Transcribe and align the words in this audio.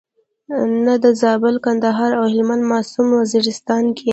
نه 0.85 0.93
د 1.03 1.05
زابل، 1.21 1.55
کندهار 1.65 2.11
او 2.19 2.25
هلمند 2.33 2.63
په 2.65 2.69
معصوم 2.71 3.07
وزیرستان 3.21 3.83
کې. 3.97 4.09